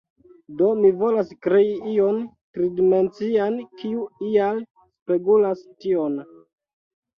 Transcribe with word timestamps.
Do 0.61 0.69
mi 0.77 0.89
volas 1.01 1.29
krei 1.47 1.69
ion 1.97 2.17
tridimencian, 2.57 3.61
kiu 3.83 4.09
ial 4.31 4.65
spegulas 4.97 5.65
tion. 5.71 6.21